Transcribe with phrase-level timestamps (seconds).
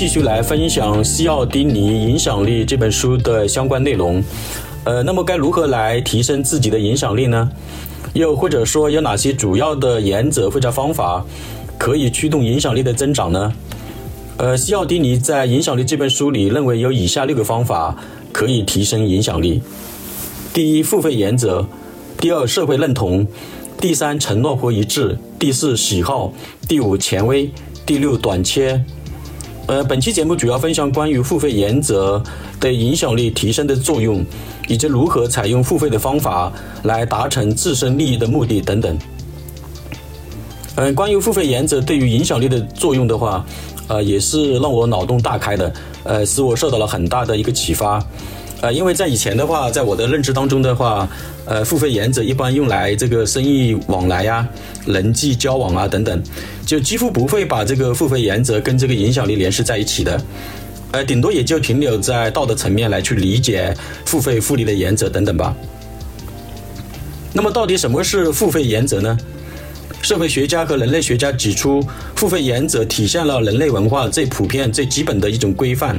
[0.00, 4.24] 继续来分享西奥迪尼影响力这本书的相关内容。
[4.84, 7.50] 呃，那么该如何来提升自己的影响力呢？
[8.14, 11.22] 又或者说有哪些主要的原则或者方法
[11.76, 13.52] 可以驱动影响力的增长呢？
[14.38, 17.94] 呃，西奥迪尼在《影响力》这本书里认为有以下六个方法
[18.32, 19.60] 可以提升影响力：
[20.54, 21.66] 第一，付费原则；
[22.18, 23.26] 第二，社会认同；
[23.78, 26.32] 第三，承诺或一致；第四，喜好；
[26.66, 27.50] 第五，权威；
[27.84, 28.82] 第六，短缺。
[29.70, 32.20] 呃，本期节目主要分享关于付费原则
[32.58, 34.26] 对影响力提升的作用，
[34.66, 36.52] 以及如何采用付费的方法
[36.82, 38.98] 来达成自身利益的目的等等。
[40.74, 43.46] 嗯，关于付费原则对于影响力的作用的话，
[43.86, 48.04] 呃，也是让我脑洞大开的，呃，使我受到了很大的一个启发。
[48.62, 51.08] 呃，因为在以前的话，在我的认知当中的话，
[51.46, 54.46] 呃，付费原则一般用来这个生意往来呀、
[54.86, 56.22] 人际交往啊等等，
[56.66, 60.20] 就几乎不会把这个付费原则跟这个影响力联系在一起的，
[60.92, 65.56] 呃，顶多也就停留在道德层面来去理解付费复利的原则等等吧。
[67.32, 69.16] 那么，到底什么是付费原则呢？
[70.02, 71.82] 社会学家和人类学家指出，
[72.14, 75.98] 付费原则体现了人类文化最普遍、最基本的一种规范。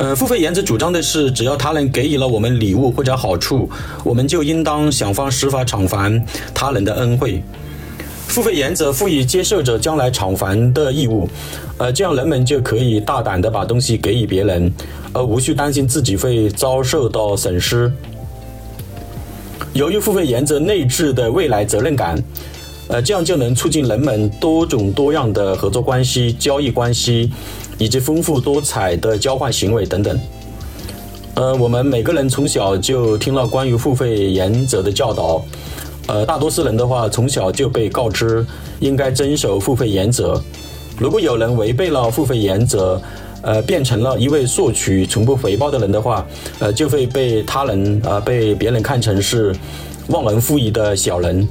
[0.00, 3.68] 呃，付费原则主张的是，只要他人给予了我们礼物或者好处，
[4.02, 7.42] 我们就应当想方设法偿还他人的恩惠。
[8.26, 11.28] 付费原则赋予接受者将来偿还的义务，
[11.76, 14.72] 呃，这样人们就可以大胆地把东西给予别人，
[15.12, 17.92] 而无需担心自己会遭受到损失。
[19.74, 22.18] 由于付费原则内置的未来责任感，
[22.90, 27.30] 呃，这样就能促进人们多种多样的合作关系、交易关系。
[27.80, 30.20] 以及丰富多彩的交换行为等等。
[31.32, 35.42] 呃，我们每个人从小就听了关于付费原则的教导。
[36.06, 38.44] 呃，大多数人的话，从小就被告知
[38.80, 40.38] 应该遵守付费原则。
[40.98, 43.00] 如果有人违背了付费原则，
[43.40, 46.26] 呃，变成了一位索取从不回报的人的话，
[46.58, 49.56] 呃，就会被他人啊，被别人看成是
[50.08, 51.48] 忘恩负义的小人。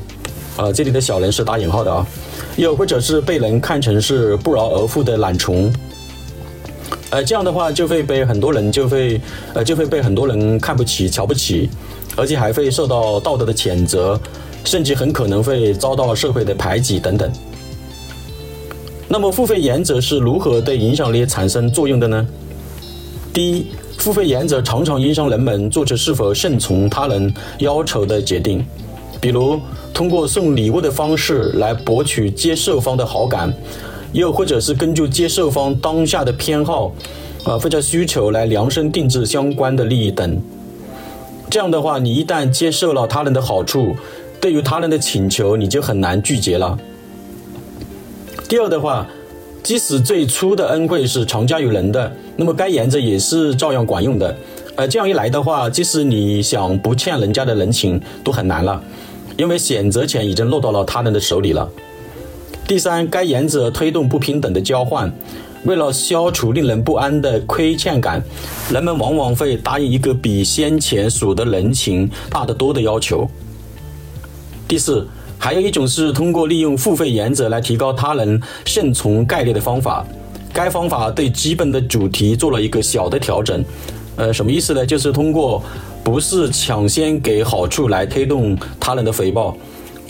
[0.60, 2.06] 啊，这里的小人是打引号的啊。
[2.58, 5.74] 又或者是被人看成是不劳而获的懒虫。
[7.12, 9.22] 呃，这样的话就会被很多人就会，
[9.54, 11.70] 呃，就会被很多人看不起、瞧不起，
[12.18, 14.20] 而且还会受到道德的谴责，
[14.66, 17.32] 甚至很可能会遭到社会的排挤等等。
[19.08, 22.28] 那么，付费原则是如何对影响力产生作用的呢？
[23.34, 28.64] 第一，付费原则常常影响人们做出是否顺从他人要求的决定，
[29.22, 29.60] 比如
[29.94, 33.54] 通过送礼物的方式来博取接受方的好感。
[34.12, 36.92] 又或者是根据接受方当下的偏好，
[37.44, 40.42] 啊或者需求来量身定制相关的利益等。
[41.48, 43.96] 这样的话，你一旦接受了他人的好处，
[44.42, 46.76] 对于他人的请求，你就很难拒绝了。
[48.48, 49.08] 第二的话，
[49.62, 54.36] 即使最初的恩惠是常加于人的，那么该原则也是照样管用的。
[54.76, 58.82] 呃，这样一来的话，即使你想不欠人家的人情都很难了，
[59.40, 61.68] 因为选择权已经落到了他人的手里了。
[62.68, 65.10] 第三，该原则推动不平等的交换。
[65.64, 68.22] 为了消除令人不安的亏欠感，
[68.70, 73.26] 人们往往会答应一个比先前数的人情大得多的要求。
[74.68, 75.08] 第四，
[75.38, 80.06] 还有一种是通过利用付费原则来提高他人顺从概率的方法。
[80.52, 83.64] 该方法对基本的主题做了一个小的调整。
[84.20, 84.86] 呃，什么意思呢？
[84.86, 85.64] 就是通过
[86.04, 89.56] 不是抢先给好处来推动他人的回报，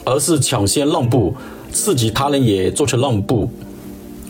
[0.03, 1.34] 而是抢先让步。
[1.72, 3.48] 刺激他人也做出让步，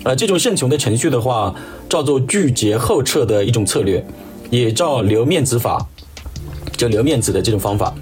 [0.04, 1.56] 呃，这种顺从的程序的话，
[1.88, 4.06] 叫做拒绝后撤的一种策略，
[4.50, 5.88] 也叫留面子法，
[6.76, 7.96] 就留面子的这种方法，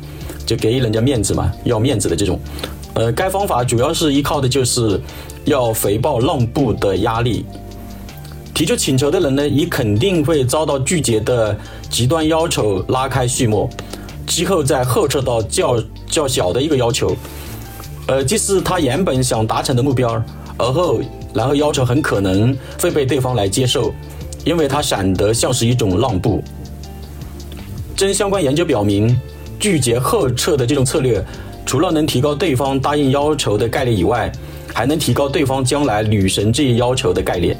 [0.43, 2.39] 就给人家面子嘛，要面子的这种。
[2.95, 4.99] 呃，该方法主要是依靠的就是
[5.45, 7.45] 要回报让步的压力。
[8.57, 11.55] 提出请求的人呢，以肯定会遭到拒绝的
[11.91, 13.69] 极端要求拉开序幕，
[14.25, 17.15] 之后再后撤到较较小的一个要求。
[18.07, 20.19] 呃，即使他原本想达成的目标，
[20.57, 20.99] 而后
[21.35, 23.93] 然后要求很可能会被对方来接受，
[24.43, 26.43] 因为他显得像是一种让步。
[27.95, 29.15] 真相关研究表明，
[29.59, 31.23] 拒绝后撤的这种策略，
[31.63, 34.31] 除了能提高对方答应要求的概率以外，
[34.73, 37.55] 还能提高对方将来履行这一要求的概率。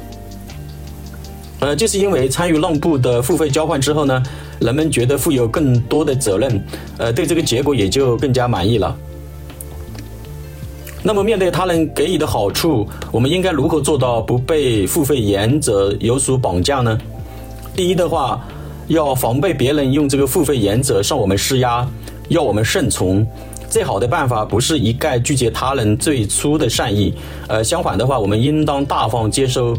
[1.60, 4.22] 呃，就是因为参与让步的付费交换之后呢，
[4.60, 6.64] 人们觉得负有更多的责任，
[6.98, 8.96] 呃，对这个结果也就更加满意了。
[11.02, 16.98] 那么，面对他人给予的好处，我们应该如何做到不被付费原则有所绑架呢？
[17.74, 18.44] 第一的话，
[18.88, 21.86] 要防备别人用这个付费原则向我们施压，
[22.28, 23.26] 要我们顺从。
[23.70, 27.14] 最好的办法不是一概拒绝他人最初的善意，
[27.46, 29.76] 呃，相反的话，我们应当大方接收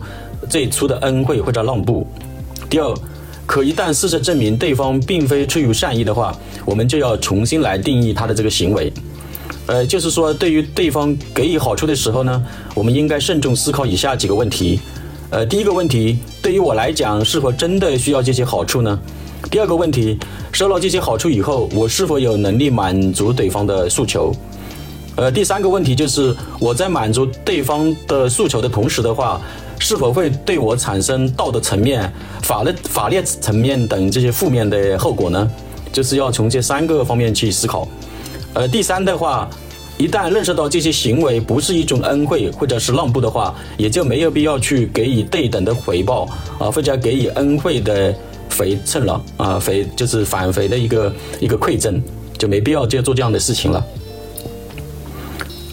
[0.48, 2.06] 最初的恩惠或者让步。
[2.70, 2.94] 第二，
[3.46, 8.94] 可一旦事实证明对方并非出于善意的话，我们就要重新来定义他的这个行为。
[9.66, 12.44] 呃，就是说，对于对方给予好处的时候呢，
[12.74, 14.80] 我们应该慎重思考以下几个问题。
[15.32, 19.00] 呃，第一个问题，对于我来讲，是否真的需要这些好处呢？
[19.52, 20.18] 第二个问题，
[20.52, 24.34] 收到这些好处以后，我是否有能力满足对方的诉求？
[25.16, 29.40] 呃，第三个问题就是我在满足对方的诉求的同时的话，
[29.80, 32.12] 是否会对我产生道德层面、
[32.44, 35.50] 法律法律层面等这些负面的后果呢？
[35.92, 37.88] 就是要从这三个方面去思考。
[38.54, 39.50] 呃，第三的话，
[39.98, 46.26] 一旦认识到这些行为不是一种恩惠或者是让步的话，也就没有必要去给予对等的回报
[46.60, 48.14] 啊，或者给予恩惠的
[48.56, 52.00] 回赠了啊，回就是返回的一个一个馈赠，
[52.38, 53.84] 就没必要再做这样的事情了。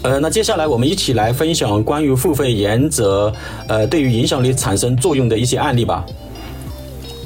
[0.07, 3.33] 呃，那接下来我们一起来分享关于付费原则
[3.67, 6.07] 呃对于影响力产生作用的一些案例吧。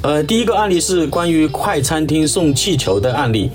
[0.01, 3.51] 呃，第一个案例是关于快餐厅送气球的案例。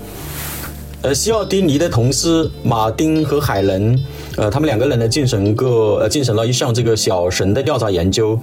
[1.01, 4.01] 呃，西奥迪尼的同事马丁和海伦，
[4.37, 8.39] 呃，他们两个人呢进行个呃进行了一项这个小神的调查研究，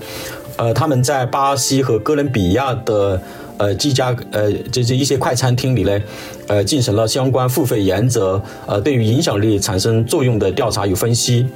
[0.58, 3.19] 呃，他们在巴西和哥伦比亚的
[3.58, 6.00] 呃几家呃这这一些快餐厅里呢，
[6.48, 11.46] 呃进行了相关付费原则呃对于影响力产生作用的调查与分析。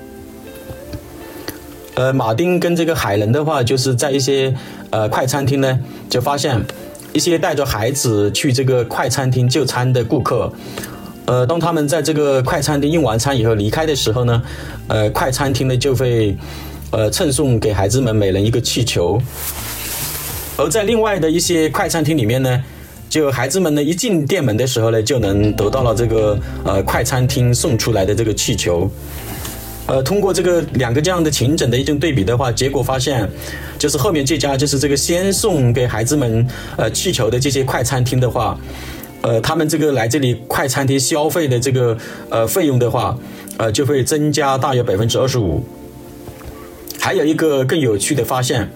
[1.94, 4.54] 呃，马丁跟这个海伦的话，就是在一些
[4.90, 5.78] 呃快餐厅呢，
[6.08, 6.64] 就发现。
[7.14, 10.52] 一些带着孩子去这个快餐厅就餐的顾客，
[11.24, 14.42] 呃，当他们在这个快餐厅用完餐以后离开的时候呢，
[14.88, 16.36] 呃，快餐厅呢就会，
[16.90, 19.18] 呃，赠送给孩子们每人一个气球。
[20.58, 22.64] 而在另外的一些快餐厅里面呢，
[23.08, 28.90] 就孩子们呢一进店门的时候呢，就能得到了这个呃快餐厅送出来的这个气球。
[29.86, 33.26] 呃，通过这个两个这样的情景的一种对比的话，结果发现，
[33.78, 36.44] 就是后面这家就是这个先送给孩子们
[36.76, 38.58] 呃气球的这些快餐厅的话，
[39.22, 41.96] 呃，他们这个来这里快餐厅消费的这个
[42.30, 43.16] 呃费用的话，
[43.58, 45.64] 呃，就会增加大约百分之二十五。
[47.00, 48.68] 还有一个更有趣的发现，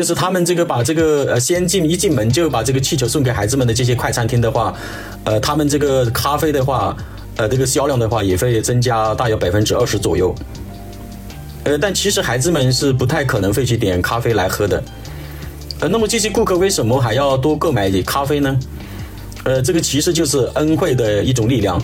[0.00, 4.74] 就是他们这个把这个呃先进一进门就把这个气球送给孩子们的这些快餐厅的话，
[5.24, 6.96] 呃，他们这个咖啡的话。
[7.36, 10.34] 呃，这个销量的话也会增加大约百分之二十左右。
[11.64, 14.82] 呃，但其实孩子们是不太可能会去点咖啡来喝的。
[15.78, 18.58] 呃，那么这些顾客为什么还要多购买咖啡呢？
[19.44, 21.80] 呃，这个其实就是恩惠的一种力量。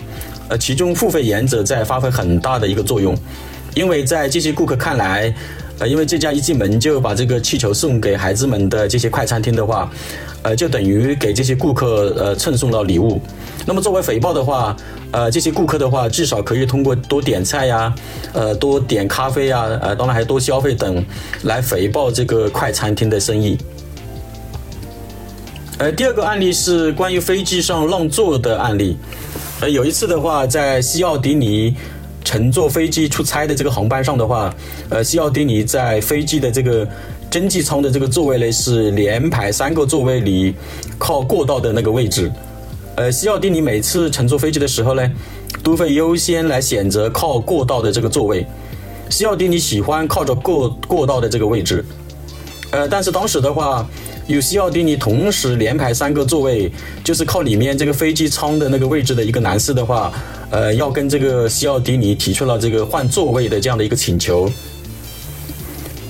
[0.49, 3.17] 呃，其中付费原则在发挥很大的一个作用，
[3.73, 5.33] 因为在这些顾客看来，
[5.79, 9.89] 呃，因为这家一进门就把这个气球送给孩子们的这些快餐厅的话。
[10.43, 13.19] 呃，就等于给这些顾客呃赠送了礼物。
[13.65, 14.73] 那么作为回报的话，
[15.11, 17.93] 呃，这些顾客的话，至少可以通过多点菜呀，
[18.33, 21.03] 呃，多点咖啡呀，呃，当然还多消费等，
[21.43, 23.57] 来回报这个快餐厅的生意。
[25.79, 28.95] 呃，第二个案例是关于飞机上让座的案例。
[29.59, 31.75] 呃，有一次的话，在西奥迪尼
[32.27, 34.53] 乘坐飞机出差的这个航班上的话，
[34.89, 36.85] 呃，西奥迪尼在飞机的这个。
[37.29, 40.55] 经济舱的这个座位呢是连排三个座位里
[40.97, 42.31] 靠过道的那个位置。
[42.95, 45.11] 呃，西奥迪尼每次乘坐飞机的时候呢，
[45.61, 48.45] 都会优先来选择靠过道的这个座位。
[49.09, 51.83] 西奥迪尼喜欢靠着过过道的这个位置。
[52.71, 53.85] 呃，但是当时的话，
[54.27, 56.69] 有西奥迪尼同时连排三个座位，
[57.01, 60.11] 就是靠里面这个飞机舱的那个位置的一个男士的话，
[60.49, 64.51] 呃，要跟这个西奥迪尼提出了这个换座位的这样的一个请求。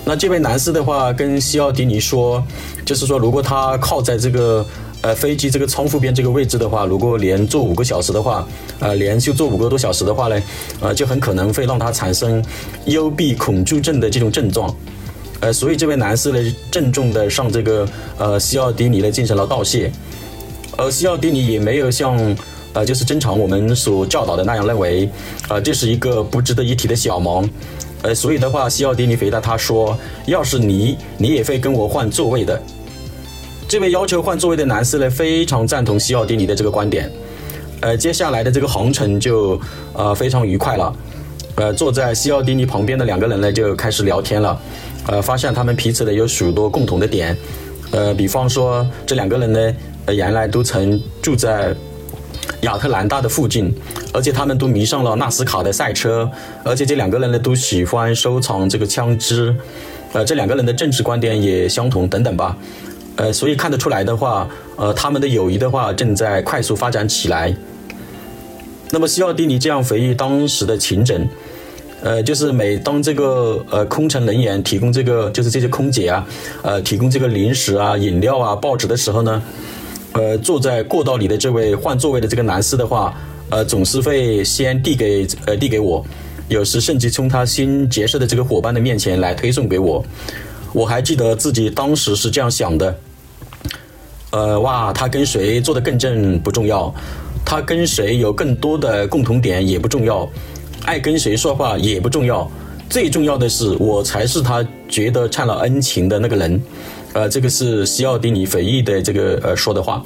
[0.03, 2.43] 那这位男士的话跟西奥迪尼说，
[2.83, 4.65] 就是说如果他靠在这个
[5.01, 8.47] 呃飞机这个窗户边这个位置的话，如果连坐五个小时的话，
[8.79, 10.41] 呃连续坐五个多小时的话呢，
[10.79, 12.43] 呃就很可能会让他产生
[12.85, 14.73] 幽闭恐惧症的这种症状，
[15.39, 19.91] 呃所以这位男士呢郑重的向这个呃西奥迪尼呢进行了道谢，
[20.77, 22.35] 而西奥迪尼也没有像
[22.73, 25.09] 呃就是正常我们所教导的那样认为，
[25.47, 27.47] 啊这是一个不值得一提的小忙。
[28.03, 32.61] 呃，所以的话，西奥迪尼回答他说：“要是你，你也会跟我换座位的。”
[33.67, 37.11] 这位要求换座位的男士呢，非常赞同西奥迪尼的这个观点。
[37.81, 39.59] 呃，接下来的这个航程就
[39.93, 40.95] 呃非常愉快了。
[41.55, 44.61] 呃，坐在西奥迪尼旁边的两个人呢，就开始聊天了。
[45.07, 47.35] 呃，发现他们彼此呢有许多共同的点。
[47.91, 49.73] 呃，比方说这两个人呢，
[50.05, 51.75] 呃，原来都曾住在。
[52.61, 53.71] 亚特兰大的附近，
[54.11, 56.29] 而且他们都迷上了纳斯卡的赛车，
[56.63, 59.55] 而且这两个人呢都喜欢收藏这个枪支，
[60.11, 62.57] 呃，这两个人的政治观点也相同等等吧，
[63.17, 67.55] 呃，所以看得出来的话，呃，他们的友谊的话正在快速发展起来。
[68.89, 71.27] 那么西奥蒂尼这样回忆当时的情景，
[72.01, 76.27] 呃，就是每当这个呃空乘人员提供这个就是这些空姐啊，
[76.61, 79.41] 呃提供这个零食啊、饮料啊、报纸的时候呢，
[80.13, 83.13] 呃坐在过道里的这位换座位的这个男士的话，
[83.49, 86.05] 呃总是会先递给呃递给我，
[86.47, 90.05] 有时甚至从他新结识的这个伙伴的面前来推送给我。
[90.73, 92.95] 我还记得自己当时是这样想的，
[94.29, 96.93] 呃哇，他跟谁坐得更正不重要，
[97.43, 100.29] 他跟谁有更多的共同点也不重要。
[100.87, 102.49] 爱跟谁说话也不重要，
[102.89, 106.63] 最重要的是我才是他觉得欠了恩情的那个人。
[107.11, 110.01] 呃，这个是西奥迪尼回忆的这个呃说的话。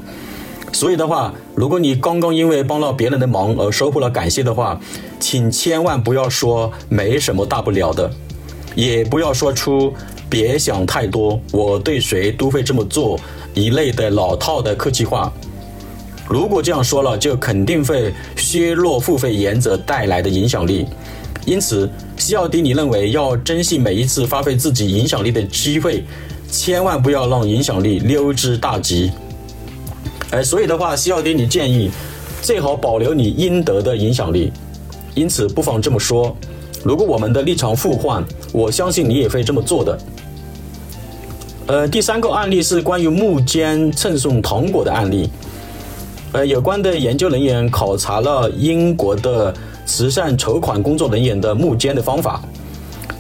[0.74, 4.80] 所以的话，如果你刚刚因为帮了别人的忙而收获了感谢的话，
[5.20, 8.10] 请千万不要说没什么大不了的，
[8.74, 9.94] 也不要说出
[10.28, 13.20] 别想太多，我对谁都会这么做
[13.54, 15.32] 一类的老套的客气话。
[16.32, 20.88] 如果这样说了，就肯定会削弱付费原则带来的影响力。
[21.46, 26.06] 因此，西奥迪尼认为要珍惜每一次发挥自己影响力的机会，
[26.50, 29.12] 千万不要让影响力溜之大吉。
[30.30, 31.92] 哎，所以的话，西奥迪尼建议
[32.42, 34.54] 最好保留你应得的影响力。
[35.14, 36.34] 因此，不妨这么说：
[36.82, 38.24] 如果我们的立场互换，
[38.54, 40.00] 我相信你也会这么做的。
[41.68, 45.30] 呃，第三个案例是关于幕间赠送糖果的案例。
[46.34, 49.54] 呃，有关的研究人员考察了英国的
[49.86, 52.42] 慈善筹款工作人员的募捐的方法。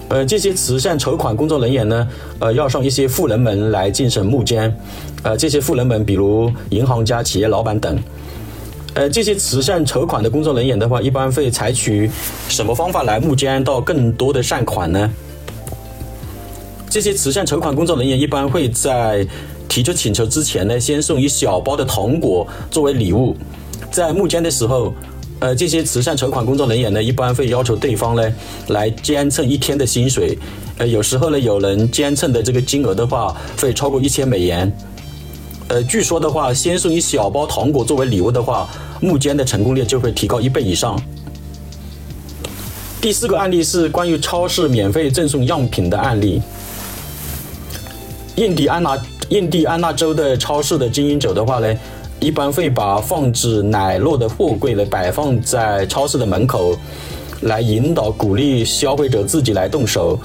[0.08, 2.08] 呃，这些慈善筹款工作人员呢，
[2.39, 4.74] 呃，要上一些富人们来进行募捐。
[5.24, 8.00] 呃，这些富人们，比如银行家、企业老板等。
[8.94, 12.10] 呃，这些慈善筹款的工作人员的话，一般会采取
[12.48, 15.12] 什么方法来募捐到更多的善款呢？
[16.89, 19.27] 这些慈善筹款工作人员一般会在。
[19.72, 23.34] 提出请求之前呢，先送一小包的糖果作为礼物。
[23.90, 24.94] 在募捐的时候，
[25.40, 28.34] 呃，这些慈善筹款工作人员呢，一般会要求对方呢
[28.68, 30.38] 来捐赠一天的薪水。
[30.78, 34.70] 呃，有时候呢，有人捐赠的这个金额的话，会超过一千美元。
[35.70, 38.68] 呃，据说的话，先送一小包糖果作为礼物的话，
[39.00, 41.01] 募捐的成功率就会提高一倍以上。
[43.00, 46.42] 第四个案例是关于超市免费赠送样品的案例。
[48.36, 49.01] 印第安纳。
[49.32, 51.74] 印第安纳州的超市的经营者的话呢，
[52.20, 56.76] 一般会把放置奶酪的货柜呢摆放在超市的门口，
[57.44, 60.20] 来引导鼓励消费者自己来动手，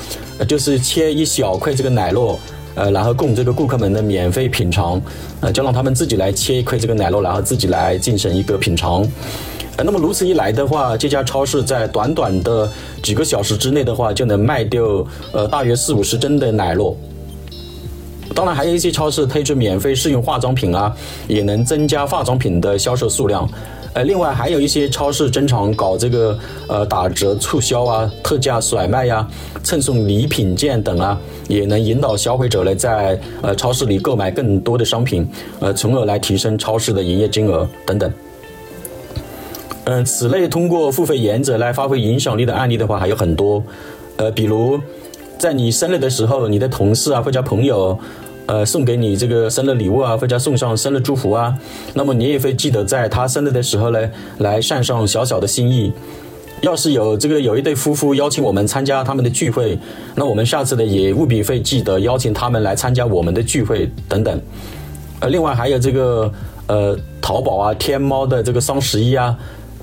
[0.49, 2.37] 就是切一小块这个奶酪，
[2.75, 5.01] 呃，然后供这个顾客们的免费品尝，
[5.41, 9.07] 呃，就让他们自己来切一块这个奶酪，然后自己来进行一个品尝，
[9.77, 12.69] 呃，那么如此一来的话，这家超市在短短的
[13.05, 16.93] 几个小时之内的话，就能卖掉呃大约四五十吨的奶酪。
[18.35, 20.95] 当然，还有一些超市推出免费试用化妆品啊，
[21.27, 23.49] 也能增加化妆品的销售数量。
[23.95, 29.27] 呃，另外还有一些超市经常搞这个呃打折促销啊、特价甩卖呀、
[29.63, 31.19] 赠送礼品券等啊，
[31.49, 35.27] 也能引导消费者呢在呃超市里购买更多的商品，
[35.61, 38.13] 呃，从而来提升超市的营业金额等等。
[39.85, 43.63] 嗯，此类通过付费原则来发挥影响力的案例的话还有很多。
[44.17, 44.79] 呃，比如
[45.39, 47.99] 在你生日的时候，你的同事啊或者朋友。
[48.49, 51.53] 呃，送给你这个生日礼物啊，或者送上生日祝福啊，
[51.95, 53.99] 那么你也会记得在他生日的时候呢，
[54.39, 55.93] 来献上小小的心意。
[56.61, 59.77] 要是有这个有一对夫妇邀请我们参加他们的聚会，
[60.15, 64.41] 那我们下次呢也务必会记得邀请他们来参加我们的聚会等等。
[65.19, 66.33] 呃，另外还有这个
[66.69, 69.37] 呃，淘宝啊、天猫的这个双十一啊、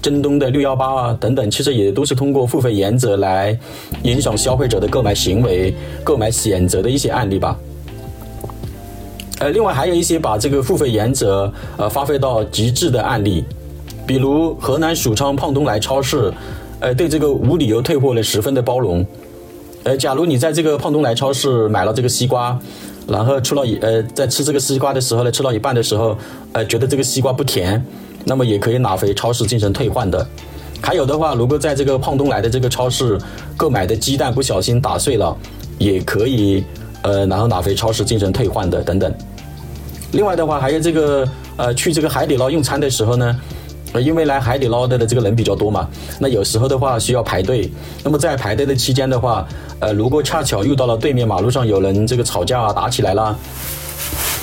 [0.03, 3.57] 京东的六幺八啊等等，其实也都是通过付费原则来
[4.03, 7.57] 影响消费者的购买行为、购买选择的一些案例吧。
[9.39, 13.45] 呃，另外还有一些把这个付费原则呃发挥到极致的案例，
[14.05, 16.31] 比如河南许昌胖东来超市，
[16.81, 19.05] 呃，对这个无理由退货呢十分的包容。
[19.83, 22.57] 呃，假如你在这个胖东来超市买了这个西瓜，
[23.07, 26.17] 然后吃了一呃，在吃这个西瓜的时候呢，吃到一半的时候，
[26.53, 27.83] 呃，觉得这个西瓜不甜，
[28.25, 30.25] 那么也可以拿回超市进行退换的。
[30.81, 33.17] 还有的话，如果在这个胖东来的这个超市
[33.55, 35.35] 购买的鸡蛋不小心打碎了，
[35.77, 36.63] 也可以
[37.01, 39.13] 呃，然后拿回超市进行退换的等等。
[40.11, 43.35] 另外的话，还有这个呃，去这个海底捞用餐的时候呢，
[44.01, 45.87] 因为来海底捞的的这个人比较多嘛，
[46.19, 47.69] 那有时候的话需要排队。
[48.03, 49.47] 那么在排队的期间的话，
[49.79, 53.37] 呃，如果恰巧遇到了对面马路上有人这个吵架打起来了，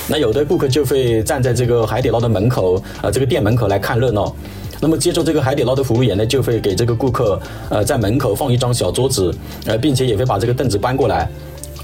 [0.08, 4.34] 那有的顾客就会站在这个海底捞的门口，呃，这个店门口来看热闹。
[4.80, 7.38] 那么接着这个海底捞的服务员呢，就会给这个顾客
[7.68, 9.34] 呃在门口放一张小桌子，
[9.66, 11.28] 呃，并且也会把这个凳子搬过来。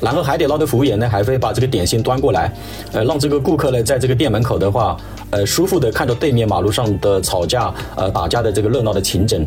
[0.00, 2.52] 然后海底捞的服务员呢，还会把这个点心端过来，
[2.92, 4.96] 呃，让这个顾客呢，在这个店门口的话，
[5.30, 9.46] 呃，舒服的看着对面马路上的吵架、呃打架的这个热闹的情景。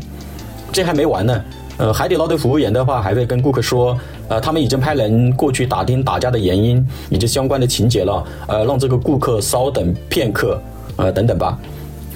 [0.71, 1.43] 这还没完呢，
[1.77, 10.59] 呃，海底捞的服务员的话，还会跟顾客说，呃，他们已经派人过去打听打架的原因以及相关的情节了，呃，让这个顾客稍等片刻，
[10.97, 11.57] 呃，等等吧。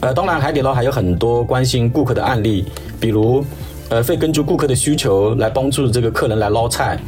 [0.01, 2.65] 呃，当然，海底捞还有很多关心顾客的案例，
[2.99, 3.45] 比如，
[3.89, 6.99] 呃，会根据顾客的需求来帮助这个客人来捞菜。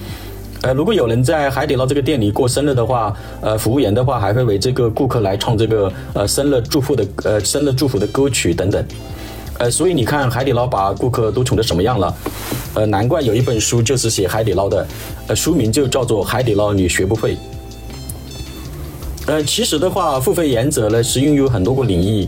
[0.66, 8.84] 呃，如果有人在海底捞这个店里过生日的话，呃，服务员的话还会为这个顾客来唱这个呃生日祝福的呃生日祝福的歌曲等等。
[9.60, 12.12] 呃，所以你看海底捞把顾客都宠得什么样了？
[12.74, 14.88] 呃，难怪有一本书就是写海底捞的，
[15.28, 17.36] 呃，书名就叫做《海底捞你学不会》。
[19.28, 22.28] 呃，其实的话，付费原则呢是运用很多个领域，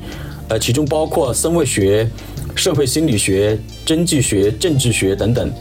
[0.50, 2.08] 呃，其中包括生物学、
[2.54, 5.52] 社会心理学、经济学、政治学等等。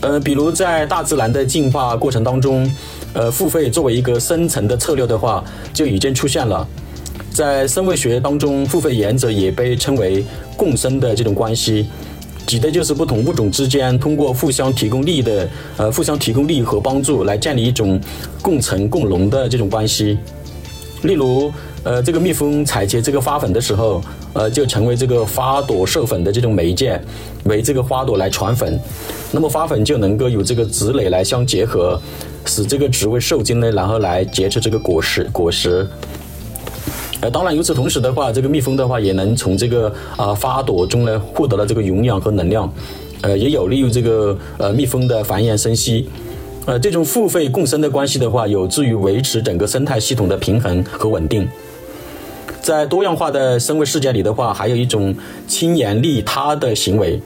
[0.00, 2.70] 呃，比如在大自然的进化过程当中，
[3.12, 6.66] 呃，付费作为一个生存的策略的话，就已经出现了。
[7.30, 10.24] 在生物学当中，付费原则也被称为
[10.56, 11.86] 共生的这种关系，
[12.46, 18.00] 指的就是不同物种之间通过互相提供利益的，呃，互相提供利益和帮助来建立一种
[18.40, 20.18] 共存共荣的这种关系。
[21.02, 24.02] 例如，呃，这个蜜蜂采集这个花粉的时候，
[24.34, 27.00] 呃，就成为这个花朵授粉的这种媒介，
[27.44, 28.78] 为这个花朵来传粉，
[29.32, 31.98] 那么花粉就能够有这个子蕾来相结合，
[32.44, 35.86] 使这个植物受精呢，然后来结出这个果实果实。
[37.22, 42.70] 呃，当然，与此同时的话，这个蜜蜂的话也能从这个啊花朵中呢获得了这个营养和能量，
[43.22, 46.10] 呃，也有利于这个呃蜜蜂的繁衍生息。
[46.66, 51.48] 呃，这种付费共生的关系的话，有助于维持整个生态系统的平衡和稳定。
[52.60, 55.14] 在多样化的生物世界里的话，还有一种
[55.48, 57.20] 亲缘利他的行为，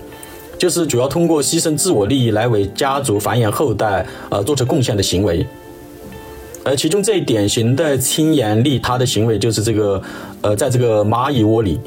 [0.57, 5.47] 就是主要通过牺牲自我利益来为家族繁衍后代呃做出贡献的行为。
[6.65, 10.01] 而，其中最典型的亲缘利他的行为就是这个，
[10.41, 11.79] 呃，在这个蚂蚁窝里，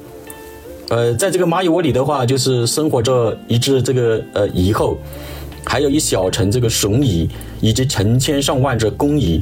[0.90, 4.96] 呃，在这个蚂蚁窝里的话，就是生活着一只这个呃蚁后，
[5.66, 7.28] 还有一小层这个雄蚁，
[7.60, 9.42] 以及成千上万只公蚁。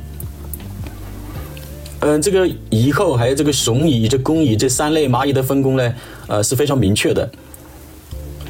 [2.06, 5.94] 嗯，这个蚁后还有这个雄蚁、这公蚁这三类蚂蚁的分工呢，
[6.28, 7.28] 呃是非常明确的。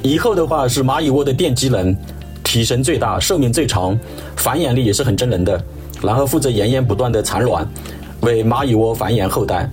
[0.04, 1.96] 蚁后的话是蚂蚁窝的奠基人，
[2.44, 3.98] 体型最大，寿命最长，
[4.36, 5.64] 繁衍力也是很惊人的。
[6.04, 7.66] 然后负责源源不断的产卵，
[8.20, 9.72] 为蚂蚁窝繁衍后代。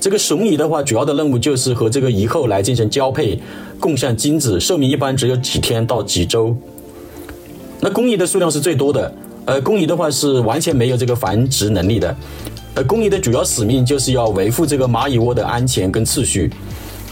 [0.00, 3.40] 这个雄蚁的话，主要的任务就是和这个蚁后来进行交配，
[3.80, 6.56] 共享精子，寿命一般只有几天到几周。
[7.80, 9.12] 那公蚁的数量是最多的，
[9.50, 12.16] 呃，公蚁的话是完全没有这个繁殖能力的。
[12.76, 16.48] 呃，公蚁的主要使命就是要维护这个蚂蚁窝的安全跟秩序，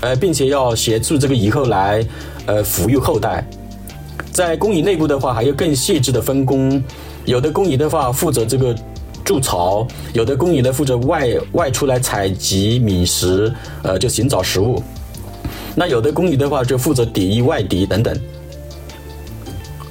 [0.00, 2.00] 呃，并且要协助这个蚁后来，
[2.46, 3.44] 呃，抚育后代。
[4.30, 6.80] 在公蚁内部的话，还有更细致的分工。
[7.24, 8.72] 有的工蚁的话负责这个
[9.24, 14.80] 筑巢，有的工蚁呢负责外外出来采集觅食，呃，就寻找食物。
[15.74, 18.16] 那有的工蚁的话就负责抵御外敌等等。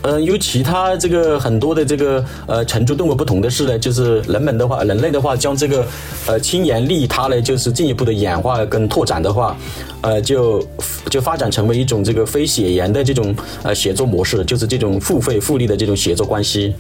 [0.10, 5.86] 嗯，与其他这个很多的这个呃成株动物不同的是呢，就是人们的话，人类的话将这个
[6.26, 9.58] 呃亲缘利他呢，就是进一步的演化跟拓展的话，
[10.00, 10.66] 呃，就
[11.10, 16.74] 就发展成为一种这个非血缘的这种呃协作模式，就是这种付费复利的这种协作关系。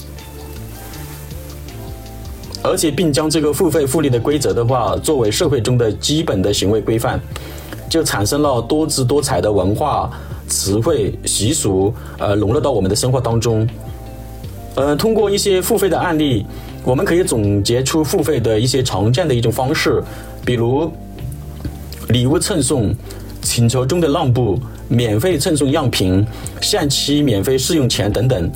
[2.63, 7.19] 而且，并将这个付费复利的规则的话，作为社会中的基本的行为规范，
[7.89, 10.09] 就产生了多姿多彩的文化
[10.67, 13.65] 词汇习俗，呃，融入到我们的生活当中。
[14.75, 16.45] 呃，通过一些付费的案例，
[16.83, 20.03] 我们可以总结出付费的一些常见的一种方式，
[20.45, 20.91] 比如
[22.09, 22.93] 礼物赠送、
[23.41, 26.27] 请求中的让步、免费赠送样品、
[26.61, 28.51] 限期免费试用权等等。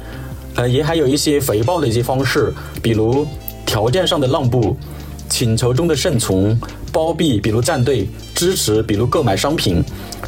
[0.56, 3.26] 呃，也还有一些回报的一些方式，比如。
[3.64, 4.76] 条件上的让步，
[5.30, 6.60] 请求中的顺从，
[6.92, 9.82] 包庇，比如站队；支持，比如购买商品；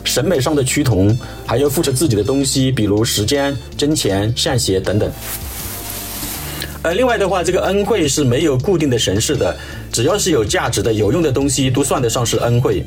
[0.03, 5.11] 审美上的趋同，还要付出自己的东西，比如时间、金钱、善行等等。
[6.83, 9.55] 呃，另外的话，这个恩惠是没有固定的形式的，
[9.91, 12.85] 只要是有价值的、有用的东西，都算得上是恩惠。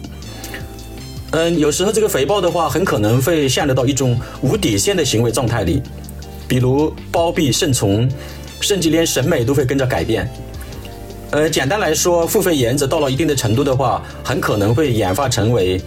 [1.30, 5.82] 嗯，有时候这个回报的话，很可能会陷入到一种无底线的行为状态里，
[6.46, 8.08] 比如包庇、顺从，
[8.60, 10.30] 甚至连审美都会跟着改变。
[11.32, 15.80] 呃，简单来说，付费原则到了一定的程度的话，很可能会演化成为，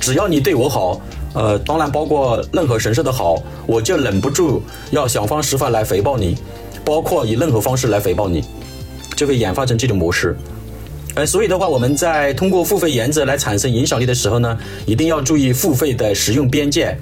[0.00, 1.00] 只要你对我好，
[1.32, 6.36] 呃，当然包括任何神社的好，我就忍不住要想方设法来回报你，
[6.84, 8.42] 包括以任何方式来回报你，
[9.16, 10.36] 就会演化成这种模式。
[11.14, 16.98] 呃，所以的话，我们在通过付费原则来产生影响力的时候呢，一定要注意付费的使用边界，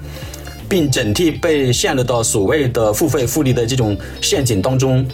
[0.68, 5.05] 并警惕被陷入到所谓的付费复利的这种陷阱当中，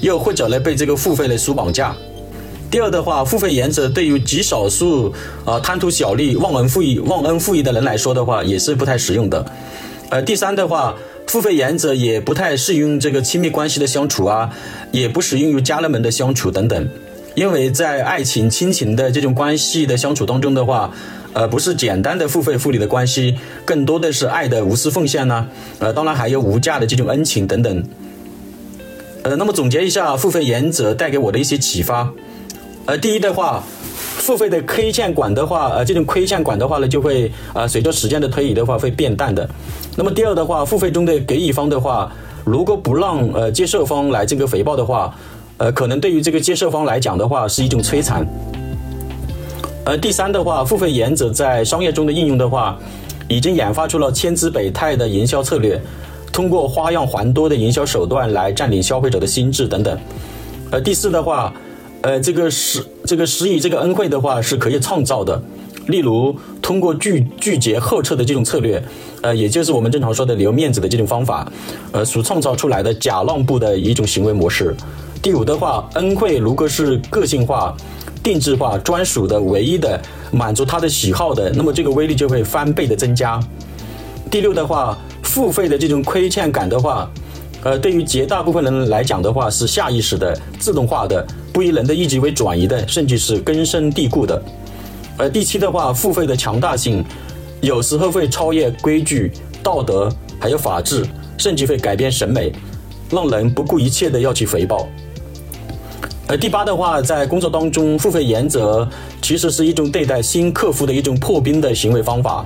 [0.00, 1.94] 又或者呢被这个付费的所绑架。
[2.70, 9.46] 第二的话，付费原则对于极少数啊贪图小利、忘恩负义、忘恩负义的人来说的话，也是不太实用的。
[10.10, 10.96] 呃，第三的话，
[11.28, 14.50] 付费原则也不太适用这个亲密关系的相处啊，
[14.90, 16.88] 也不适用于家人们的相处等等。
[17.36, 20.92] 因为在爱情、亲情的这种关系的相处当中的话，
[21.32, 25.46] 呃，不是简单的付费付礼的关系，更多的是爱的无私奉献呢。
[25.78, 27.84] 呃，当然还有无价的这种恩情等等。
[29.22, 32.12] 呃，那么总结一下付费原则带给我的一些启发。
[32.86, 33.62] 呃，第一的话，
[34.18, 39.48] 付费的亏欠感的话，呃，这种亏欠感的话呢，就会呃随着时间的推移的话会变淡的。
[39.96, 42.12] 那么第二的话，付费中的给予方的话，
[42.44, 45.14] 如果不让呃接受方来这个回报的话，
[45.56, 48.26] 呃，可能对于这个接受方来讲的话，是一种摧残。
[49.86, 52.78] 呃，第三的话，付费原则在商业中的应用的话，
[53.28, 55.80] 已经研发出了千姿百态的营销策略，
[56.30, 59.98] 通过花样繁多的营销手段来占领消费者的心智等等。
[60.70, 61.52] 呃，第四的话，
[62.04, 65.42] 呃，这个施这个施以这个恩惠的话是可以创造的，
[65.86, 68.82] 例如通过拒拒绝后撤的这种策略，
[69.22, 71.50] 呃，也就是我们正常说的留面子的这种方法，
[71.92, 74.76] 呃，所创造出来的假让步的一种行为模式。
[75.22, 77.74] 第五的话，恩惠如果是个性化、
[78.22, 79.98] 定制化、专属的、唯一的，
[80.30, 83.40] 满足他的喜好的，那么这个威力就会翻倍的增加。
[84.30, 87.10] 第六的话，付费的这种亏欠感的话，
[87.62, 94.42] 呃，对于绝大部分人来讲的话，是下意识的、自动化的、不以人的意志为转移的，甚至是根深蒂固的。
[95.16, 97.04] 而第七的话，付费的强大性，
[97.60, 99.30] 有时候会超越规矩、
[99.62, 101.06] 道德，还有法治，
[101.38, 102.52] 甚至会改变审美，
[103.08, 104.88] 让人不顾一切的要去回报。
[106.26, 108.88] 而第八的话，在工作当中，付费原则
[109.22, 112.44] 其实是一种对待新客户的一种破冰的行为方法。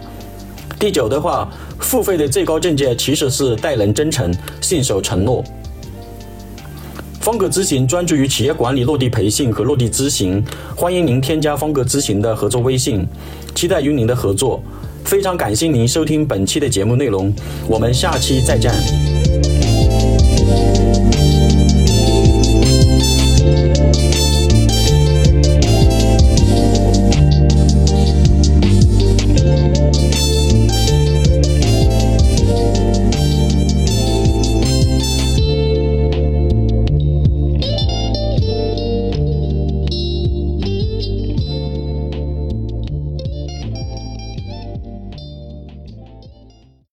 [0.78, 5.42] 第九的话，付费的最高境界其实是待人真诚、信守承诺。
[7.28, 10.42] 方格咨询专注于企业管理落地培训和落地咨询，
[10.74, 13.06] 欢迎您添加方格咨询的合作微信，
[13.54, 14.62] 期待与您的合作。
[15.04, 17.30] 非常感谢您收听本期的节目内容，
[17.68, 18.72] 我们下期再见。